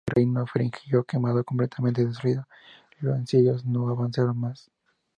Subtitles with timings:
[0.07, 2.47] El reino frigio quedó completamente destruido
[2.99, 4.71] y los asirios no avanzaron más.